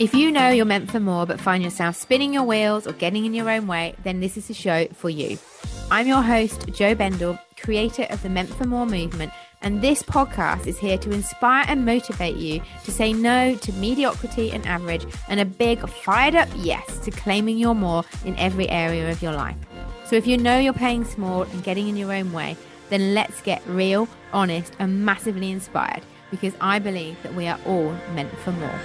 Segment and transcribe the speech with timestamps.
[0.00, 3.26] If you know you're meant for more but find yourself spinning your wheels or getting
[3.26, 5.38] in your own way, then this is the show for you.
[5.88, 9.30] I'm your host, Jo Bendle, creator of the Meant for More movement,
[9.62, 14.50] and this podcast is here to inspire and motivate you to say no to mediocrity
[14.50, 19.12] and average and a big fired up yes to claiming your more in every area
[19.12, 19.56] of your life.
[20.06, 22.56] So if you know you're playing small and getting in your own way,
[22.90, 26.02] then let's get real, honest, and massively inspired
[26.32, 28.80] because I believe that we are all meant for more.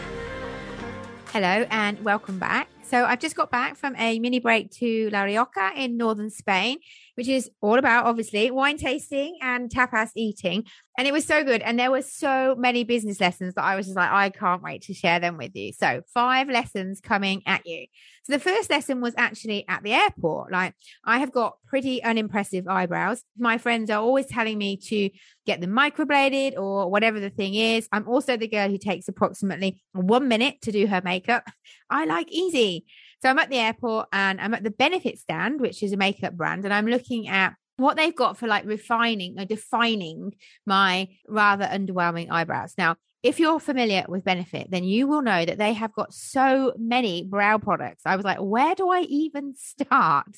[1.32, 2.70] Hello and welcome back.
[2.82, 6.80] So I've just got back from a mini break to La Rioja in northern Spain,
[7.20, 10.64] which is all about obviously wine tasting and tapas eating.
[10.98, 11.62] And it was so good.
[11.62, 14.84] And there were so many business lessons that I was just like, I can't wait
[14.84, 15.74] to share them with you.
[15.74, 17.88] So five lessons coming at you.
[18.24, 20.54] So the first lesson was actually at the airport.
[20.54, 23.22] Like I have got pretty unimpressive eyebrows.
[23.38, 25.10] My friends are always telling me to
[25.46, 27.90] get them microbladed or whatever the thing is.
[27.92, 31.44] I'm also the girl who takes approximately one minute to do her makeup.
[31.90, 32.86] I like easy.
[33.22, 36.36] So I'm at the airport and I'm at the Benefit stand, which is a makeup
[36.36, 40.34] brand, and I'm looking at what they've got for like refining or defining
[40.66, 42.74] my rather underwhelming eyebrows.
[42.78, 46.74] Now, if you're familiar with Benefit, then you will know that they have got so
[46.78, 48.04] many brow products.
[48.06, 50.38] I was like, where do I even start?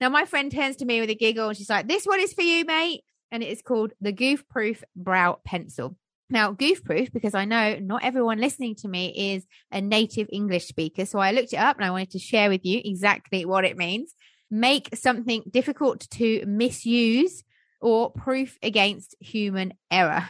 [0.00, 2.32] Now, my friend turns to me with a giggle and she's like, This one is
[2.32, 3.02] for you, mate.
[3.30, 5.96] And it is called the Goof Proof Brow Pencil.
[6.32, 10.66] Now, goof proof, because I know not everyone listening to me is a native English
[10.66, 11.04] speaker.
[11.04, 13.76] So I looked it up and I wanted to share with you exactly what it
[13.76, 14.14] means.
[14.50, 17.44] Make something difficult to misuse
[17.82, 20.26] or proof against human error.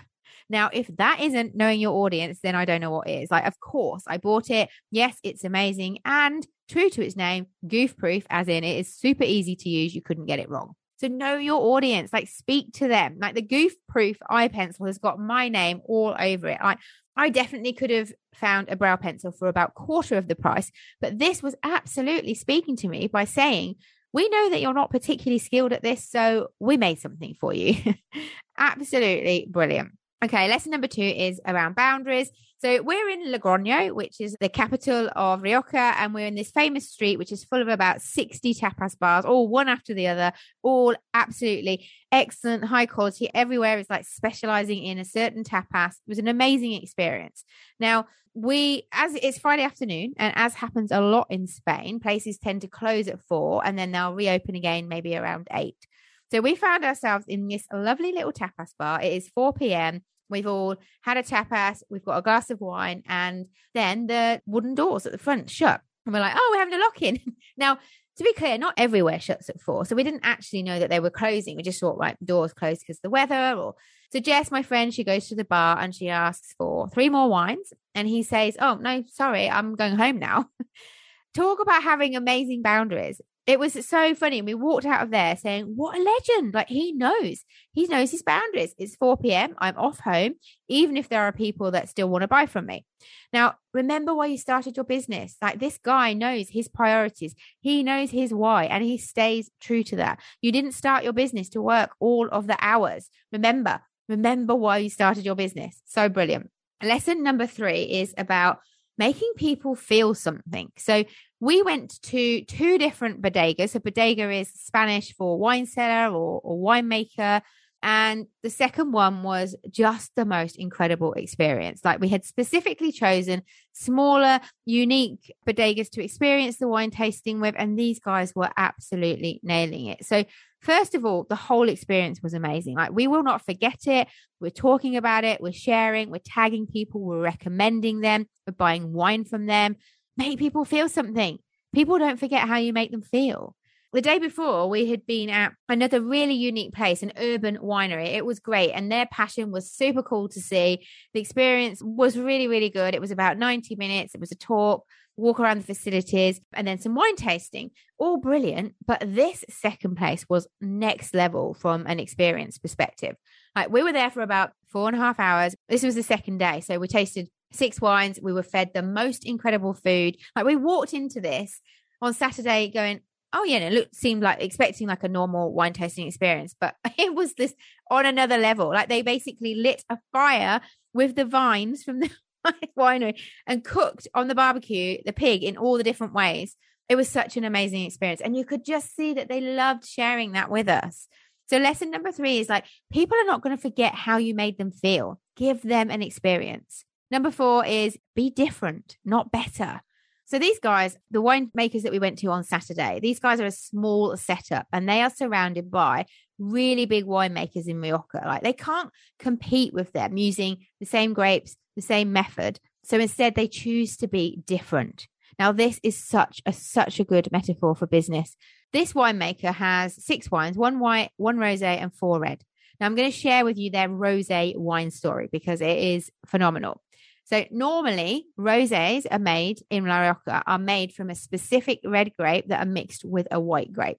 [0.51, 3.31] Now, if that isn't knowing your audience, then I don't know what is.
[3.31, 4.71] Like, of course, I bought it.
[4.91, 5.99] Yes, it's amazing.
[6.05, 9.95] And true to its name, goof proof, as in it is super easy to use.
[9.95, 10.75] You couldn't get it wrong.
[11.03, 13.19] So know your audience, like speak to them.
[13.21, 16.59] Like the goof proof eye pencil has got my name all over it.
[16.61, 16.77] I
[17.17, 21.19] I definitely could have found a brow pencil for about quarter of the price, but
[21.19, 23.75] this was absolutely speaking to me by saying,
[24.13, 27.95] we know that you're not particularly skilled at this, so we made something for you.
[28.59, 29.93] absolutely brilliant.
[30.23, 32.31] Okay, lesson number two is around boundaries.
[32.59, 36.89] So we're in Logroño, which is the capital of Rioja, and we're in this famous
[36.89, 40.95] street, which is full of about 60 tapas bars, all one after the other, all
[41.13, 43.29] absolutely excellent, high quality.
[43.35, 45.95] Everywhere is like specializing in a certain tapas.
[45.95, 47.43] It was an amazing experience.
[47.81, 52.61] Now, we, as it's Friday afternoon, and as happens a lot in Spain, places tend
[52.61, 55.89] to close at four and then they'll reopen again maybe around eight.
[56.33, 59.03] So we found ourselves in this lovely little tapas bar.
[59.03, 60.01] It is 4 p.m.
[60.31, 64.75] We've all had a tapas, we've got a glass of wine, and then the wooden
[64.75, 65.83] doors at the front shut.
[66.07, 67.21] And we're like, oh, we're having a lock in.
[67.59, 67.79] now,
[68.17, 69.85] to be clear, not everywhere shuts at four.
[69.85, 71.55] So we didn't actually know that they were closing.
[71.55, 73.55] We just thought, right, doors closed because the weather.
[73.59, 73.75] Or
[74.11, 77.29] so Jess, my friend, she goes to the bar and she asks for three more
[77.29, 77.75] wines.
[77.95, 80.47] And he says, Oh, no, sorry, I'm going home now.
[81.35, 84.41] Talk about having amazing boundaries it was so funny.
[84.41, 86.55] We walked out of there saying, What a legend.
[86.55, 88.75] Like he knows, he knows his boundaries.
[88.79, 89.55] It's 4 p.m.
[89.59, 90.35] I'm off home,
[90.69, 92.87] even if there are people that still want to buy from me.
[93.33, 95.37] Now, remember why you started your business.
[95.43, 99.97] Like this guy knows his priorities, he knows his why, and he stays true to
[99.97, 100.21] that.
[100.41, 103.11] You didn't start your business to work all of the hours.
[103.33, 105.83] Remember, remember why you started your business.
[105.87, 106.51] So brilliant.
[106.81, 108.59] Lesson number three is about
[108.99, 110.71] making people feel something.
[110.77, 111.05] So
[111.43, 113.71] we went to two different bodegas.
[113.71, 117.43] So bodega is Spanish for wine cellar or, or winemaker.
[117.83, 121.81] And the second one was just the most incredible experience.
[121.85, 123.43] Like we had specifically chosen
[123.73, 127.57] smaller, unique bodegas to experience the wine tasting with.
[127.59, 130.07] And these guys were absolutely nailing it.
[130.07, 130.25] So
[130.61, 132.77] first of all, the whole experience was amazing.
[132.77, 134.07] Like we will not forget it.
[134.41, 135.41] We're talking about it.
[135.41, 137.01] We're sharing, we're tagging people.
[137.01, 138.29] We're recommending them.
[138.47, 139.75] We're buying wine from them.
[140.17, 141.39] Make people feel something.
[141.75, 143.55] People don't forget how you make them feel.
[143.95, 148.15] The day before we had been at another really unique place an urban winery.
[148.15, 150.87] It was great and their passion was super cool to see.
[151.13, 152.95] The experience was really really good.
[152.95, 154.15] It was about 90 minutes.
[154.15, 154.85] It was a talk
[155.19, 157.71] walk around the facilities and then some wine tasting.
[157.99, 163.17] All brilliant but this second place was next level from an experience perspective.
[163.55, 165.55] Like we were there for about four and a half hours.
[165.69, 169.25] This was the second day so we tasted six wines we were fed the most
[169.25, 171.61] incredible food like we walked into this
[172.03, 173.01] on Saturday going,
[173.33, 176.75] oh yeah, and it looked seemed like expecting like a normal wine tasting experience, but
[176.99, 177.55] it was this
[177.91, 178.69] on another level.
[178.69, 180.61] Like they basically lit a fire
[180.93, 182.11] with the vines from the
[182.79, 186.57] winery and cooked on the barbecue the pig in all the different ways.
[186.89, 188.21] It was such an amazing experience.
[188.21, 191.07] And you could just see that they loved sharing that with us.
[191.49, 194.59] So, lesson number three is like people are not going to forget how you made
[194.59, 195.21] them feel.
[195.37, 196.85] Give them an experience.
[197.13, 199.83] Number four is be different, not better.
[200.25, 203.51] So these guys, the winemakers that we went to on Saturday, these guys are a
[203.51, 206.07] small setup and they are surrounded by
[206.39, 208.23] really big winemakers in Rioja.
[208.25, 208.89] Like they can't
[209.19, 212.59] compete with them using the same grapes, the same method.
[212.83, 215.07] So instead they choose to be different.
[215.39, 218.39] Now this is such a such a good metaphor for business.
[218.73, 222.43] This winemaker has six wines, one white, one rosé and four red.
[222.81, 226.81] Now I'm going to share with you their rosé wine story because it is phenomenal.
[227.25, 232.49] So normally rosés are made in La Rioja are made from a specific red grape
[232.49, 233.99] that are mixed with a white grape.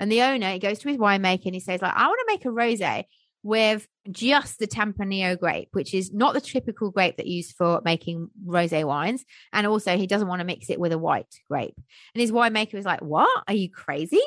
[0.00, 2.32] And the owner, he goes to his winemaker and he says, like, I want to
[2.32, 3.04] make a rosé
[3.42, 8.30] with just the Tempranillo grape, which is not the typical grape that used for making
[8.44, 9.24] rosé wines.
[9.52, 11.76] And also he doesn't want to mix it with a white grape.
[12.14, 13.44] And his winemaker was like, What?
[13.46, 14.22] Are you crazy?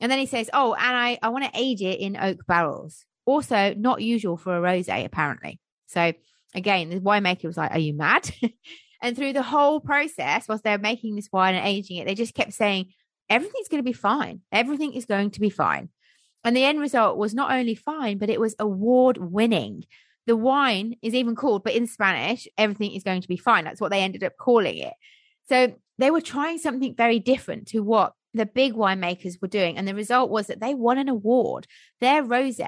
[0.00, 3.04] And then he says, Oh, and I, I want to age it in oak barrels.
[3.26, 5.60] Also, not usual for a rosé, apparently.
[5.86, 6.12] So
[6.54, 8.30] again, the winemaker was like, Are you mad?
[9.02, 12.34] and through the whole process, whilst they're making this wine and aging it, they just
[12.34, 12.92] kept saying,
[13.28, 14.40] Everything's going to be fine.
[14.52, 15.88] Everything is going to be fine.
[16.44, 19.84] And the end result was not only fine, but it was award winning.
[20.26, 23.64] The wine is even called, but in Spanish, everything is going to be fine.
[23.64, 24.94] That's what they ended up calling it.
[25.48, 29.78] So they were trying something very different to what the big winemakers were doing.
[29.78, 31.66] And the result was that they won an award.
[32.00, 32.60] Their rose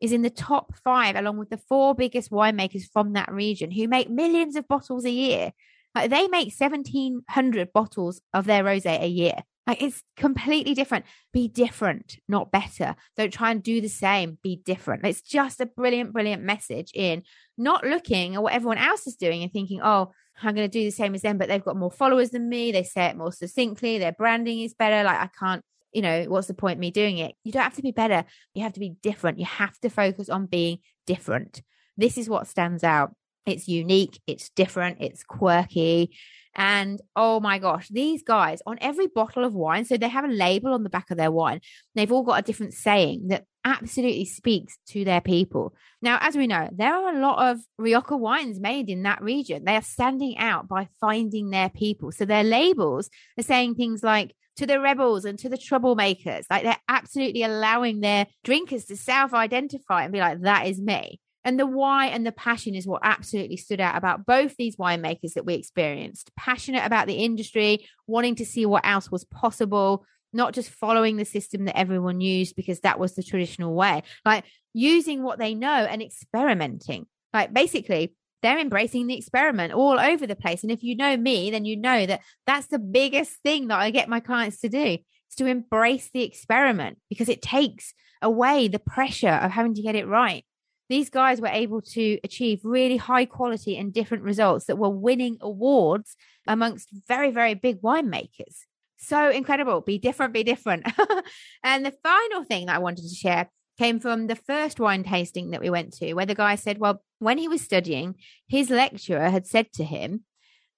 [0.00, 3.88] is in the top five, along with the four biggest winemakers from that region who
[3.88, 5.52] make millions of bottles a year.
[5.94, 9.36] Like they make 1,700 bottles of their rose a year.
[9.66, 11.06] Like it's completely different.
[11.32, 12.96] Be different, not better.
[13.16, 14.38] Don't try and do the same.
[14.42, 15.06] Be different.
[15.06, 17.22] It's just a brilliant, brilliant message in
[17.56, 20.84] not looking at what everyone else is doing and thinking, oh, I'm going to do
[20.84, 22.72] the same as them, but they've got more followers than me.
[22.72, 23.98] They say it more succinctly.
[23.98, 25.04] Their branding is better.
[25.04, 27.34] Like I can't, you know, what's the point me doing it?
[27.44, 28.24] You don't have to be better.
[28.52, 29.38] You have to be different.
[29.38, 31.62] You have to focus on being different.
[31.96, 33.14] This is what stands out.
[33.46, 34.20] It's unique.
[34.26, 34.98] It's different.
[35.00, 36.16] It's quirky.
[36.56, 40.28] And oh my gosh, these guys on every bottle of wine, so they have a
[40.28, 41.60] label on the back of their wine.
[41.94, 45.74] They've all got a different saying that absolutely speaks to their people.
[46.02, 49.64] Now, as we know, there are a lot of Rioja wines made in that region.
[49.64, 52.12] They are standing out by finding their people.
[52.12, 53.08] So their labels
[53.38, 56.44] are saying things like, to the rebels and to the troublemakers.
[56.50, 61.20] Like they're absolutely allowing their drinkers to self identify and be like, that is me.
[61.44, 65.34] And the why and the passion is what absolutely stood out about both these winemakers
[65.34, 66.30] that we experienced.
[66.36, 71.24] Passionate about the industry, wanting to see what else was possible, not just following the
[71.24, 75.68] system that everyone used because that was the traditional way, like using what they know
[75.68, 77.06] and experimenting.
[77.32, 80.62] Like basically, they're embracing the experiment all over the place.
[80.62, 83.90] And if you know me, then you know that that's the biggest thing that I
[83.90, 84.98] get my clients to do
[85.30, 89.94] is to embrace the experiment because it takes away the pressure of having to get
[89.94, 90.44] it right.
[90.88, 95.38] These guys were able to achieve really high quality and different results that were winning
[95.40, 96.16] awards
[96.46, 98.64] amongst very, very big winemakers.
[98.98, 99.80] So incredible.
[99.80, 100.86] Be different, be different.
[101.64, 105.50] and the final thing that I wanted to share came from the first wine tasting
[105.50, 108.14] that we went to, where the guy said, Well, when he was studying,
[108.46, 110.24] his lecturer had said to him,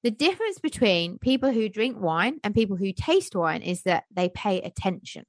[0.02, 4.28] the difference between people who drink wine and people who taste wine is that they
[4.28, 5.24] pay attention.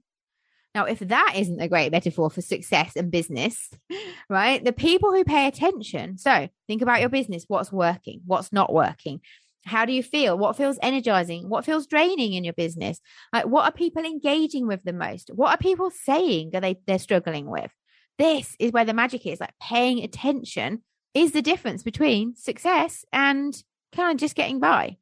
[0.78, 3.72] Now, if that isn't a great metaphor for success and business,
[4.30, 4.64] right?
[4.64, 6.20] The people who pay attention.
[6.20, 9.22] So think about your business what's working, what's not working.
[9.66, 10.38] How do you feel?
[10.38, 11.50] What feels energizing?
[11.50, 13.02] What feels draining in your business?
[13.34, 15.32] Like, what are people engaging with the most?
[15.34, 17.72] What are people saying that they, they're struggling with?
[18.20, 19.40] This is where the magic is.
[19.40, 20.84] Like, paying attention
[21.16, 23.60] is the difference between success and
[23.96, 24.98] kind of just getting by.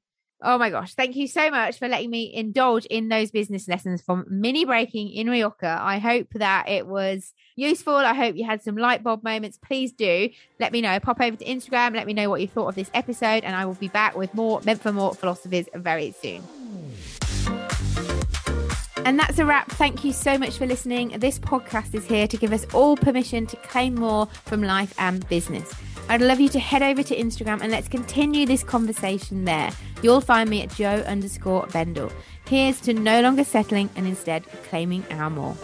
[0.48, 0.94] Oh my gosh.
[0.94, 5.10] Thank you so much for letting me indulge in those business lessons from mini breaking
[5.10, 5.80] in Rioja.
[5.82, 7.96] I hope that it was useful.
[7.96, 9.58] I hope you had some light bulb moments.
[9.58, 11.00] Please do let me know.
[11.00, 11.96] Pop over to Instagram.
[11.96, 13.44] Let me know what you thought of this episode.
[13.44, 16.44] And I will be back with more Meant for More philosophies very soon.
[18.98, 19.72] And that's a wrap.
[19.72, 21.10] Thank you so much for listening.
[21.18, 25.28] This podcast is here to give us all permission to claim more from life and
[25.28, 25.74] business.
[26.08, 29.72] I'd love you to head over to Instagram and let's continue this conversation there.
[30.06, 32.12] You'll find me at Jo underscore Bendle.
[32.48, 35.58] Here's to no longer settling and instead claiming our more.